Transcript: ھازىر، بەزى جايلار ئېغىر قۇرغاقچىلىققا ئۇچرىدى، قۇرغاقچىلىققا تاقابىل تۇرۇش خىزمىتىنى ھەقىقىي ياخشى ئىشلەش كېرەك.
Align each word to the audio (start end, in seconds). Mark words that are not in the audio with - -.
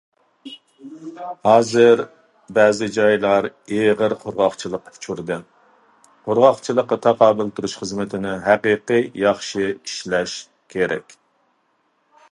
ھازىر، 1.47 1.99
بەزى 2.57 2.87
جايلار 2.95 3.47
ئېغىر 3.75 4.15
قۇرغاقچىلىققا 4.23 4.93
ئۇچرىدى، 4.95 5.37
قۇرغاقچىلىققا 6.31 6.99
تاقابىل 7.05 7.53
تۇرۇش 7.61 7.77
خىزمىتىنى 7.85 8.33
ھەقىقىي 8.49 9.07
ياخشى 9.27 9.69
ئىشلەش 9.77 10.37
كېرەك. 10.77 11.17